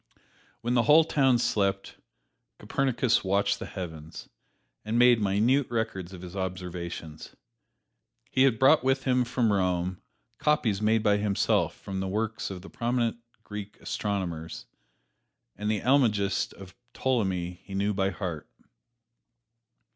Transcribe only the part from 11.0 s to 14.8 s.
by himself from the works of the prominent Greek astronomers,